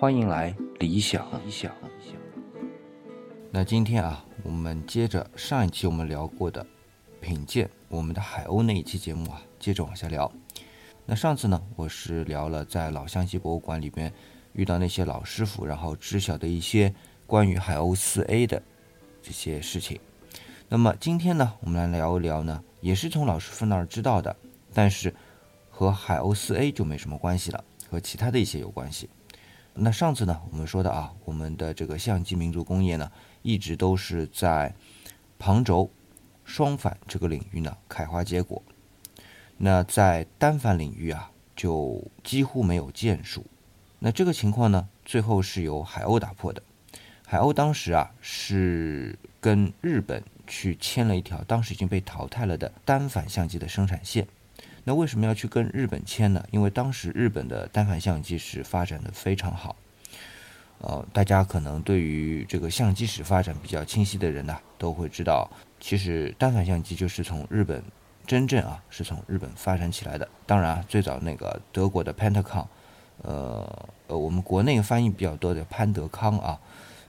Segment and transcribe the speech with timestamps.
[0.00, 1.28] 欢迎来理想。
[1.44, 1.70] 理想。
[3.50, 6.66] 那今天啊，我们接着上一期我们聊过的
[7.20, 10.32] 品鉴我们的海鸥那一期节目啊，接着往下聊。
[11.04, 14.10] 那上次呢，我是聊了在老湘西博物馆里边
[14.54, 16.94] 遇到那些老师傅，然后知晓的一些
[17.26, 18.62] 关于海鸥四 A 的
[19.20, 20.00] 这些事情。
[20.70, 24.34] 那么今天呢，我们来聊一聊呢，也是从老师傅那儿知道的，
[24.72, 25.14] 但是
[25.68, 29.10] 和海鸥四 A 就没什么关系了，和其他的一些有关系。
[29.82, 34.74] 那上次呢，我们说的啊，我们的这个相机民族工业呢，一直都是在
[35.38, 35.90] 旁轴、
[36.44, 38.62] 双反这个领域呢开花结果。
[39.56, 43.46] 那在单反领域啊，就几乎没有建树。
[43.98, 46.62] 那这个情况呢，最后是由海鸥打破的。
[47.24, 54.28] 海鸥当时啊，是跟日本去签了一条当时已经被淘汰了的单反相机的生产线。
[54.84, 56.44] 那为什么要去跟日本签呢？
[56.50, 59.76] 因为当时日本的单反相机是发展的非常好。
[60.78, 67.82] 呃，大家可能对于这个相机史发展比较清晰的人呢，都会知道，其实单反相机就是从日本。
[68.26, 70.28] 真正啊，是从日本发展起来的。
[70.46, 72.64] 当然啊，最早那个德国的 Pentacon，
[73.22, 76.60] 呃呃，我们国内翻译比较多的潘德康啊，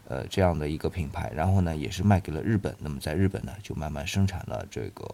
[0.07, 2.75] 呃，这样的一个品牌，然后呢，也是卖给了日本。
[2.79, 5.05] 那么在日本呢，就慢慢生产了这个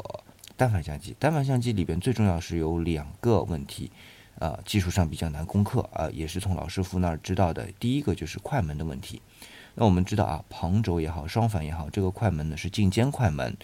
[0.57, 1.15] 单反相机。
[1.17, 3.91] 单反相机里边最重要是有两个问题，
[4.39, 7.69] 啊，技术上比较难攻克啊，也是从老师傅那儿知道的。
[7.79, 9.21] 第一个就是快门的问题。
[9.75, 13.55] 那我们知道啊，旁轴也好，双反也好，这个快门呢是进尖快门。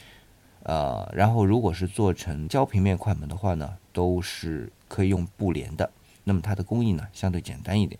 [0.61, 5.91] 呃，然后如果是做成焦平面快门的话呢，都是可以用布帘的。
[6.23, 7.99] 那么它的工艺呢，相对简单一点。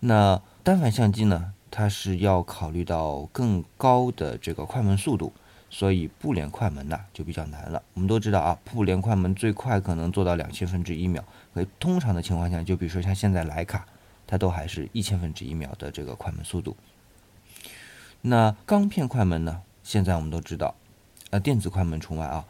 [0.00, 5.32] 那单反相机呢，它是要考虑到更高的这个快门速度，
[5.70, 7.82] 所以不连快门呢就比较难了。
[7.94, 11.22] 我们都知道啊，不连快门最快可能做到两千分之一秒，
[11.54, 13.86] 可通常的情况下，就比如说像现在徕卡，
[14.26, 16.76] 它都还是一千分之一秒的这个快门速度。
[18.22, 20.74] 那钢片快门呢，现在我们都知道。
[21.30, 22.44] 呃，电子快门除外啊，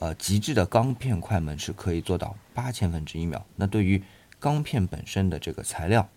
[0.00, 3.46] 呃，极致的钢片快门是可以做到八千分之一秒。
[3.54, 4.02] 那对于
[4.40, 6.08] 钢片本身的这个材料，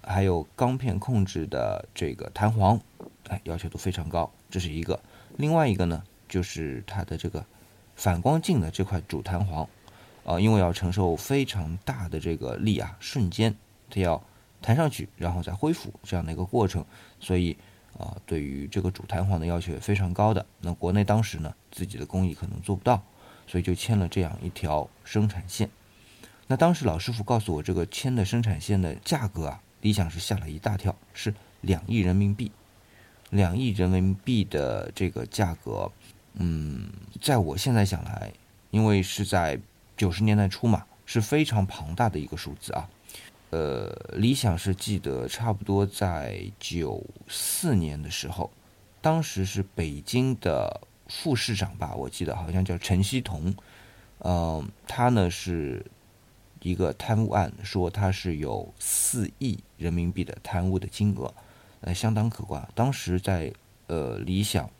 [0.00, 2.80] 还有钢片控制的这个弹簧，
[3.28, 4.30] 哎，要求都非常高。
[4.48, 5.00] 这是一个。
[5.36, 7.44] 另外一个呢，就是它的这个
[7.96, 9.68] 反光镜的这块主弹簧，
[10.24, 13.54] 啊，因为要承受非常大的这个力啊，瞬间
[13.90, 14.22] 它要
[14.62, 16.84] 弹上去，然后再恢复这样的一个过程，
[17.20, 17.56] 所以。
[17.96, 20.44] 啊，对于这个主弹簧的要求也非常高的。
[20.60, 23.00] 那国内当时呢，自己的工艺可能做不到，
[23.46, 25.70] 所以就签了这样一条生产线。
[26.48, 32.50] 那当时老师傅告诉我，这个签的生产线的价格啊，理想是吓了一大跳，是两亿人民币。
[33.30, 35.90] 两亿人民币的这个价格，
[36.34, 36.88] 嗯，
[37.20, 38.32] 在我现在想来，
[38.70, 39.58] 因为是在
[39.96, 42.88] 九十年代初嘛，是非常庞大的一个数字啊。
[43.50, 48.50] 呃，理想是记得差不多在九四年的时候，
[49.00, 53.54] 当时是北京的副市长吧，我记得好像叫陈希同，
[54.18, 55.84] 嗯，他呢是
[56.62, 61.32] 一个贪污案，说他是有四亿人民币的贪污的金额，
[61.84, 62.68] 呃，相当可观。
[62.74, 63.52] 当时在
[63.86, 64.70] 呃理想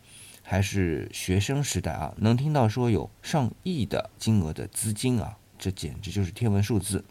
[0.42, 7.04] 还是学生时代啊，能听到说有上亿的金额的资金啊，这简直就是天文数字。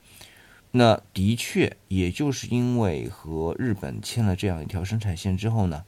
[0.72, 5.86] 那的确，也就是因为和日本签了这样一条生产线之后呢，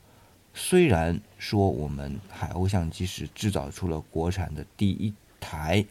[0.53, 5.83] 虽然说我们海鸥相机是制造出了国产的第一台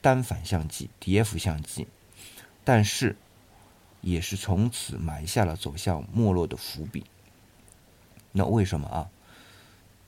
[0.00, 1.86] 单反相机 DF 相机，
[2.64, 3.16] 但是
[4.00, 7.04] 也是从此埋下了走向没落的伏笔。
[8.36, 9.08] 那为什么啊？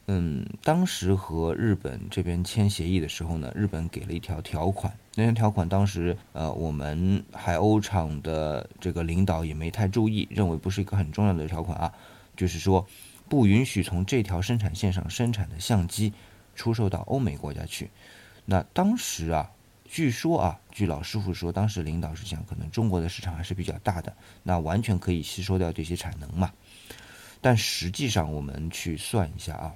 [0.09, 4.92] 嗯，当时和日本这边签协议的时候呢，日本给了一条条款。
[5.14, 11.92] 那条条款当时，呃，我们海鸥厂的这个领导也没太注意，认为不是一个很重要的条款啊。
[12.37, 12.84] 就是说，
[13.28, 16.12] 不允许从这条生产线上生产的相机
[16.56, 17.91] 出售到欧美国家去。
[18.44, 19.50] 那当时啊，
[19.84, 26.52] 据说啊，据老师傅说，当时领导是想，可能中国的市场还是比较大的，那完全可以吸收掉这些产能嘛。
[27.46, 29.72] 但实际上，我们去算一下啊。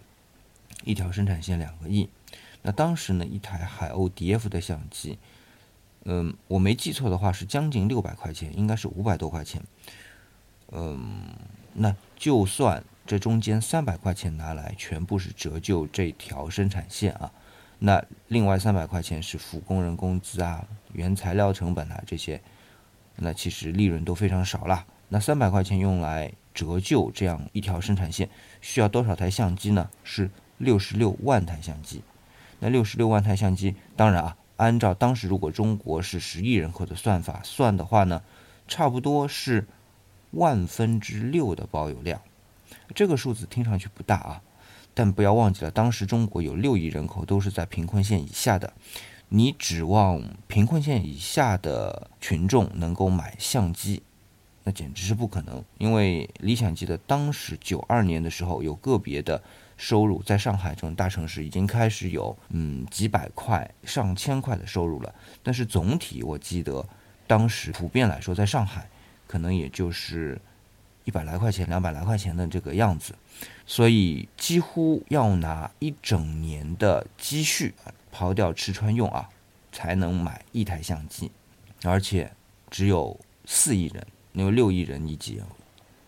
[0.83, 2.09] 一条生产线两个亿，
[2.63, 5.21] 那当时呢，一台海鸥 DF 的相机，
[6.03, 9.63] 嗯，我没记错的话是将近六百块钱，应该是五百多块钱。
[10.73, 11.33] 嗯，
[11.75, 17.31] 那就算这中间三百块钱拿来全部是折旧这条生产线啊，
[17.79, 22.43] 那另外三百块钱是付工人工资啊、原材料成本啊这些，
[23.15, 24.85] 那其实利润都非常少了。
[25.09, 28.29] 那三百块钱用来折旧这样一条生产线，
[28.61, 29.89] 需要多少台相机呢？
[30.05, 30.31] 是。
[30.61, 32.03] 六十六万台相机，
[32.59, 38.23] 那六十六万台相机，当然啊，按照当时如果中国是十亿人口的算法算的话呢，
[38.69, 39.67] 差不多是
[40.33, 42.21] 万分之六的保有量。
[42.95, 44.43] 这个数字听上去不大啊，
[44.93, 48.75] 但不要忘记了，当时中国有六亿人口都是在贫困线以下的。
[49.31, 54.03] 你指望贫困线以下的群众能够买相机，
[54.65, 55.63] 那简直是不可能。
[55.79, 59.43] 因为理想记得当时九二年的时候，有个别的
[59.77, 65.15] 收入，在上海这种大城市已经开始有嗯几百块、上千块的收入了。
[65.43, 66.87] 但是总体我记得，
[67.27, 68.89] 当时普遍来说，在上海
[69.27, 70.41] 可能也就是
[71.05, 73.15] 一百来块钱、两百来块钱的这个样子，
[73.67, 77.75] 所以几乎要拿一整年的积蓄。
[78.13, 79.31] 刨掉吃穿用啊，
[79.71, 81.31] 才能买一台相机，
[81.85, 82.29] 而且
[82.69, 85.41] 只有四亿人，因为六亿人一级，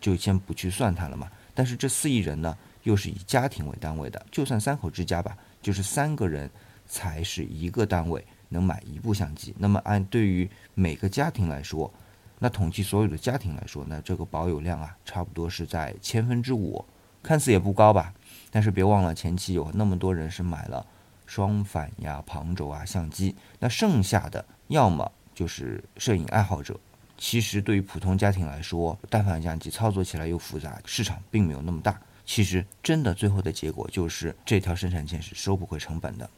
[0.01, 1.31] 就先不去算它了嘛。
[1.55, 6.51] 但是这四亿人呢，又是以家庭为单位的，就算三口之家吧，就是三个人
[6.87, 9.55] 才是一个单位能买一部相机。
[9.59, 11.93] 那么按对于每个家庭来说，
[12.39, 16.85] 那统计所有的家庭来说，那这个保有量啊，差不多是在千分之五，
[17.23, 18.13] 看似也不高吧。
[18.51, 20.87] 但是别忘了前期有那么多人是买了。
[21.25, 26.79] 双反呀、旁轴啊、相机，那剩下的要么就是摄影爱好者。
[27.23, 32.03] 其实对于普通家庭来说，单反相机操作起来又复杂，市场并没有那么大。
[32.27, 36.29] 其实真的最后的结果就是这条生产线是收不回成本的。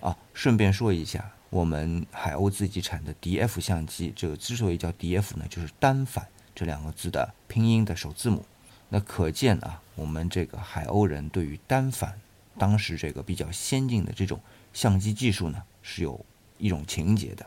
[0.00, 8.46] 啊，顺便说一下，我们海鸥自己产的 DF 相机，这个之所以叫 DF 呢，就是单反这两个字的拼音的首字母。
[8.90, 12.16] 那可见啊，我们这个海鸥人对于单反。
[12.56, 14.40] 当时这个比较先进的这种
[14.72, 16.24] 相机技术呢，是有
[16.58, 17.44] 一种情节的。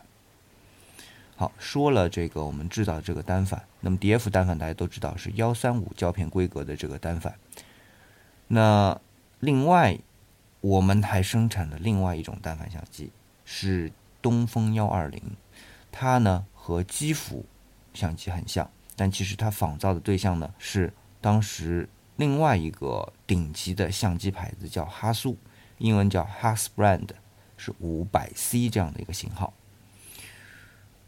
[1.35, 7.35] 好，说了这个我们制造的这个单反，那么 DF 单反大家都知道是幺三五胶片规格的这个单反。
[8.47, 8.99] 那
[9.39, 9.97] 另外
[10.61, 13.11] 我们还生产的另外一种单反相机
[13.45, 13.91] 是
[14.21, 15.21] 东风幺二零，
[15.91, 17.45] 它呢和基辅
[17.93, 21.89] 相机很像，但其实它仿造的对象呢是当时。
[22.17, 25.35] 另外一个顶级的相机牌子叫哈苏，
[25.79, 27.09] 英文叫 Hasbrand，
[27.57, 29.51] 是五百 C 这样的一个型号。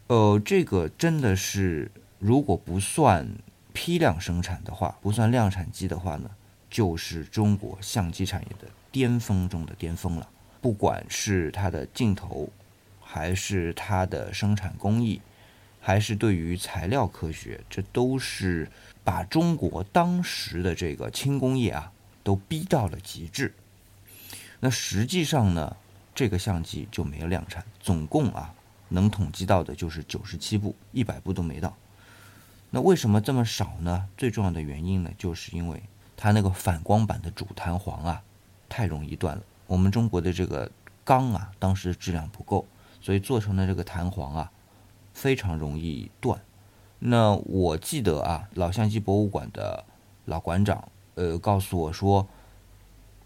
[0.07, 3.27] 呃，这个真的是如果不算
[3.73, 6.29] 批量生产的话，不算量产机的话呢，
[6.69, 10.29] 就是中国相机产业的巅峰中的巅峰了。
[10.61, 12.49] 不管是它的镜头，
[13.01, 15.21] 还是它的生产工艺，
[15.79, 18.69] 还是对于材料科学，这都是。
[19.05, 21.91] 把中国当时的这个轻工业啊，
[22.23, 23.53] 都逼到了极致。
[24.59, 25.77] 那实际上呢，
[26.15, 28.51] 这个相机就没有量产，总共啊
[28.95, 31.75] 能统计到的就是九十七部，一百部都没到。
[32.71, 34.07] 那为什么这么少呢？
[34.17, 35.83] 最重要的原因呢，就是因为
[36.17, 38.23] 它那个反光板的主弹簧啊，
[38.67, 39.43] 太容易断了。
[39.67, 40.71] 我们中国的这个
[41.03, 42.65] 钢啊，当时质量不够，
[43.01, 44.51] 所以做成的这个弹簧啊，
[45.13, 46.41] 非常容易断。
[46.99, 49.83] 那我记得啊，老相机博物馆的
[50.25, 52.27] 老馆长呃告诉我说，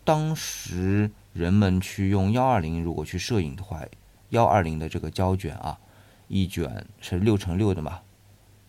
[0.04, 3.81] 当时人们去用幺二零，如果去摄影的话，
[4.30, 5.78] 幺二零的这个胶卷啊，
[6.28, 8.02] 一卷是六乘六的嘛，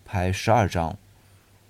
[0.05, 0.97] 拍十二张，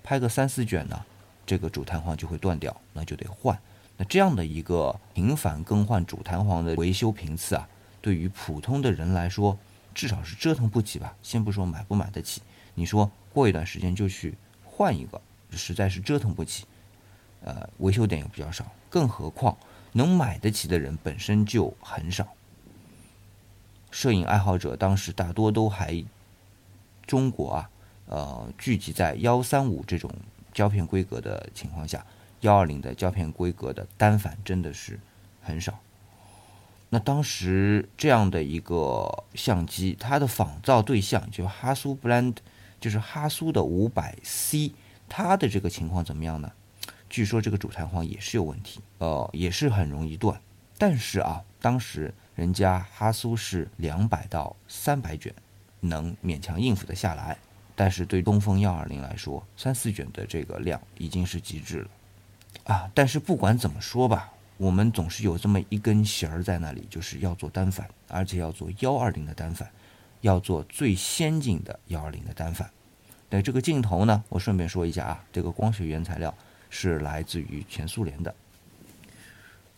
[0.03, 1.05] 拍个三四卷呢，
[1.45, 3.57] 这个主弹簧就会断掉，那就得换。
[3.97, 7.67] 那这样的一个频繁更换主弹簧的维修频次啊，
[8.01, 9.57] 对于普通的人来说，
[9.93, 11.15] 至少是折腾不起吧。
[11.21, 12.41] 先不说买不买得起，
[12.75, 13.09] 你说。
[13.33, 15.21] 过一段时间就去换一个，
[15.51, 16.65] 实在是折腾不起，
[17.45, 19.55] 呃，维修点也比较少，更何况
[19.93, 22.27] 能买得起的人本身就很少。
[24.01, 26.03] 摄影爱好者当时大多都还
[27.05, 27.69] 中国啊，
[28.07, 30.09] 呃，聚集在幺三五这种
[30.51, 32.03] 胶片规格的情况下，
[32.39, 34.99] 幺二零的胶片规格的单反真的是
[35.43, 35.77] 很少。
[36.89, 42.37] 那当时这样的一个相机，它的仿造对象就哈苏 Brand。
[42.79, 44.71] 就是哈苏的五百 C，
[45.07, 46.51] 它的这个情况怎么样呢？
[47.07, 50.41] 据说这个主弹簧也是有问题，呃，也是很容易断。
[50.79, 55.31] 但是啊，当时人家哈苏是两百到三百卷，
[55.79, 57.37] 能勉强应付得下来。
[57.75, 61.87] 但是对东风幺二零来说，三四卷的这个量已经是极致了
[62.63, 62.89] 啊！
[62.95, 69.69] 但是不管怎么说吧，我们总是有这么一根弦儿在那里，就是要做单反，而且要做幺二零的单反。
[70.21, 72.67] 要做最先进的幺二零的单反，
[73.29, 74.23] 那这个镜头呢？
[74.29, 76.35] 我顺便说一下啊，这个光学原材料
[76.71, 78.33] 是来自于前苏联的。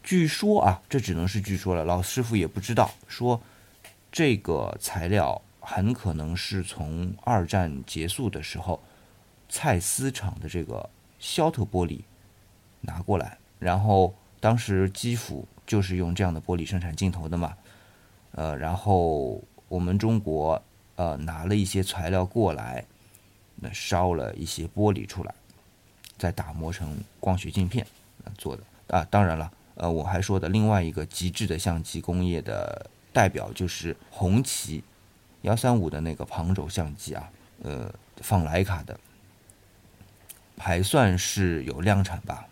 [0.04, 2.92] 据说啊，这只能是据说了，老师傅也不知道。
[3.08, 3.42] 说
[4.12, 8.80] 这个材料很可能是从二战结束的时候，
[9.50, 12.02] 蔡司厂的这个肖特玻璃
[12.82, 17.56] 拿过来，然后当时基辅就是用这样的玻璃生产镜头的嘛，
[18.34, 19.42] 呃，然后。
[19.70, 20.62] 我们中国
[20.98, 22.86] 呃拿了一些材料过来，
[23.56, 25.34] 那烧了一些玻璃出来，
[26.16, 27.84] 再打磨成光学镜片
[28.38, 28.62] 做的
[28.96, 29.04] 啊。
[29.10, 34.84] 当然了，呃，我还说的另外一个极致的相机工业的代表就是红旗
[35.42, 37.30] 幺三五的那个旁轴相机啊，
[37.64, 39.00] 呃，放徕卡的，
[40.58, 42.46] 还算是有量产吧，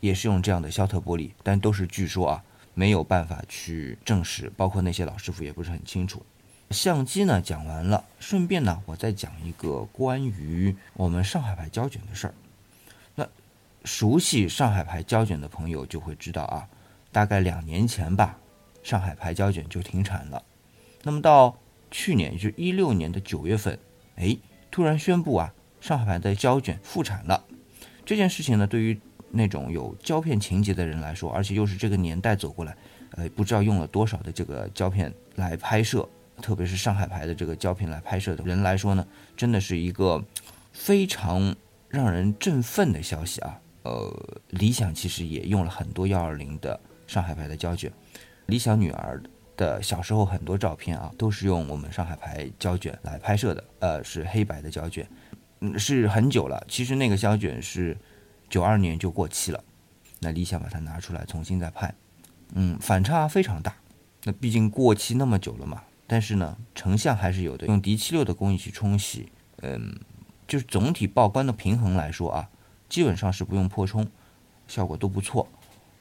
[0.00, 2.44] 也是用这样的肖特玻璃，但都是据说啊，
[2.74, 6.24] 没有办法去证实，包括那些老师傅也不是很清楚。
[6.70, 12.34] 相机呢讲完了，顺便呢我再讲一个关于我们上海牌胶卷的事儿。
[13.84, 16.68] 熟悉上海牌胶卷的朋友就会知道啊，
[17.12, 18.38] 大概两年前吧，
[18.82, 20.42] 上海牌胶卷就停产了。
[21.02, 21.56] 那么到
[21.90, 23.78] 去年，也就一六年的九月份，
[24.16, 24.36] 哎，
[24.70, 27.44] 突然宣布啊，上海牌的胶卷复产了。
[28.04, 28.98] 这件事情呢，对于
[29.30, 32.76] 那种有胶片情节的人来说，而且又是这个年代走过来，
[33.12, 36.08] 呃，不知道用了多少的这个胶片来拍摄。
[36.40, 39.04] 特别是上海牌的这个胶片来拍摄的人来说呢，
[39.36, 40.24] 真的是一个
[40.72, 41.54] 非常
[41.88, 43.60] 让人振奋的消息啊！
[43.88, 47.90] 呃，理想其实也用了很多幺二零的上海牌的胶卷，
[48.46, 49.22] 理想女儿
[49.56, 55.08] 的小时候很多照片啊，都是用我们上海牌胶卷来拍摄的，呃，是黑白的胶卷，
[55.60, 56.62] 嗯，是很久了。
[56.68, 57.96] 其实那个胶卷是
[58.50, 59.64] 九二年就过期了，
[60.20, 61.94] 那理想把它拿出来重新再拍，
[62.52, 63.74] 嗯，反差非常大。
[64.24, 65.82] 那毕竟过期那么久了嘛。
[66.06, 67.66] 但是呢，成像还是有的。
[67.66, 69.30] 用 D 七六的工艺去冲洗，
[69.62, 69.94] 嗯，
[70.46, 72.48] 就是总体曝光的平衡来说啊，
[72.88, 74.08] 基本上是不用破冲，
[74.66, 75.46] 效果都不错。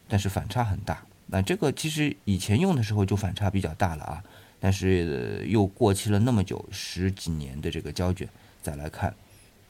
[0.08, 1.04] 但是反差很大。
[1.28, 4.24] 那这个其实以前用的时候就反差比较大了啊。
[4.60, 8.28] 但是又过期了那么久，十几年的这个胶卷
[8.62, 9.14] 再来看，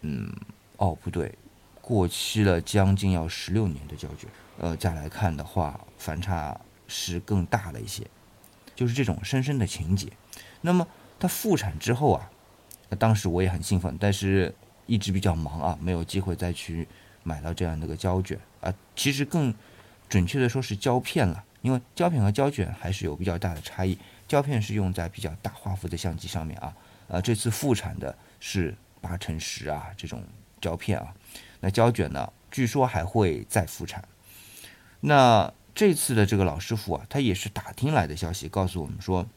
[0.02, 0.32] 嗯，
[0.78, 1.34] 哦不对，
[1.82, 6.58] 过期了将近要十六年的胶卷，呃，再来看的话，反差
[6.88, 8.08] 是更大了一些。
[8.76, 10.08] 就是这种深深的情节。
[10.62, 10.88] 那么
[11.20, 12.30] 它复产之后啊，
[12.98, 14.54] 当时我也很兴奋，但是
[14.86, 16.88] 一直比较忙啊，没有机会再去
[17.28, 18.74] 买到这样的一个胶卷啊。
[18.96, 19.54] 其实更
[20.08, 23.98] 准确的说是胶片了，因为胶片和胶卷还是有比较大的差异。
[24.28, 26.74] 胶片是用在比较大画幅的相机上面啊，
[27.08, 30.24] 呃，这次复产的是八乘十啊这种
[30.62, 31.14] 胶片啊。
[31.60, 34.04] 那胶卷呢，据说还会再复产。
[35.02, 35.54] 那。
[35.78, 39.28] 这次的这个老师傅啊，他也是打听来的消息，告诉我们说，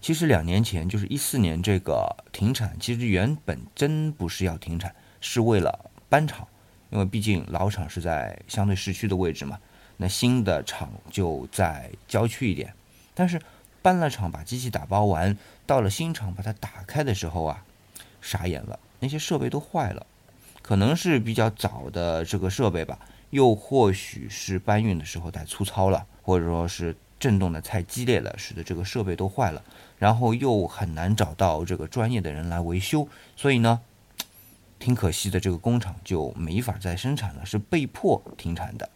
[0.00, 6.48] 其实两年前就是一四年这个停产，其实原本真不是要停产，是为了搬厂，
[6.90, 9.58] 因为毕竟老厂是在相对市区的位置嘛，
[9.96, 12.74] 那新的厂就在郊区一点。
[13.14, 13.40] 但是
[13.82, 17.64] 搬了厂，把机器打包完，到了新厂把它打开的时候啊，
[18.20, 20.06] 傻眼了，那些设备都坏了，
[20.62, 22.98] 可能是比较早的这个设备吧。
[23.30, 29.62] 又或许是搬运的时候太粗糙了，或者说是震动的太激烈了，使得这个设备都坏了，
[29.98, 33.06] 然后又很难找到这个专业的人来维修，
[33.36, 33.80] 所以呢，
[34.80, 38.88] 挺可惜的，这个工厂就没法再生产了，是被迫停产的。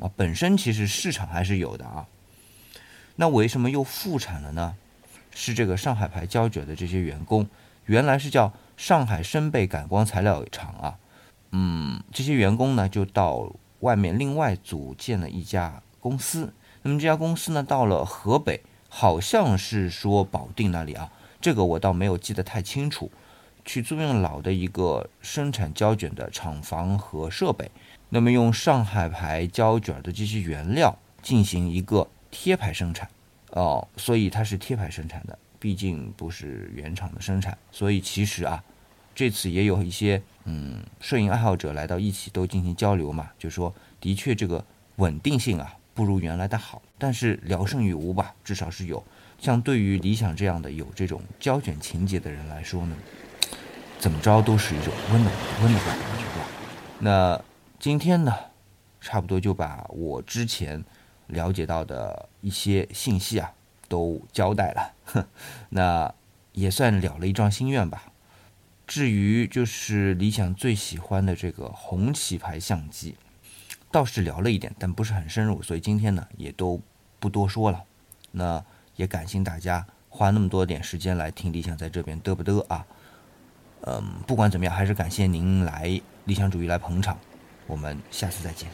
[0.00, 2.06] 啊，本身其实市场还是有的啊，
[3.16, 4.76] 那为什么又复产了呢？
[5.34, 7.48] 是这个上海牌胶卷的这些员工，
[7.86, 10.98] 原来是叫上海深贝感光材料厂啊。
[11.50, 16.52] 嗯，这些员工呢，就到外面另外组建了一家公司。
[16.82, 21.10] 那么这家公司呢，到了河北，好像是说保定那里啊，
[21.40, 23.10] 这个我倒没有记得太清楚。
[23.68, 27.70] 去租用老的一个生产胶卷的厂房和设备，
[28.08, 33.06] 那么用上海牌胶卷的这些原料进行一个贴牌生产。
[33.50, 37.56] 哦，所以它是贴牌生产的，毕竟不是原厂的生产。
[37.70, 38.64] 所以其实啊。
[39.14, 49.02] 这次也有一些嗯摄影爱好者来到一起都进行交流嘛，就说的确这个稳定性啊不如原来的好，但是聊胜于无吧，至少是有。
[49.40, 52.94] 像对于理想这样的有这种胶卷情节的人来说呢，
[53.98, 56.46] 怎么着都是一种温暖温暖的感觉吧。
[57.00, 57.40] 那
[57.78, 58.32] 今天呢，
[59.00, 60.84] 差不多就把我之前
[61.26, 63.52] 了解到的一些信息啊
[63.88, 65.26] 都交代了，
[65.70, 66.14] 那
[66.52, 68.12] 也算了了一桩心愿吧。
[68.86, 73.16] 至于就是理想最喜欢的这个红旗牌相机，
[73.90, 76.80] 倒是聊了一点，但不是很深入，所以今天呢也都
[77.18, 77.84] 不多说了。
[78.30, 78.64] 那
[78.96, 82.86] 也感谢大家花那么多点时间来听理想在这边嘚不嘚啊。
[83.82, 87.16] 嗯，不管怎么样，还是感谢您来理想主义来捧场。
[87.66, 88.68] 我们下次再见。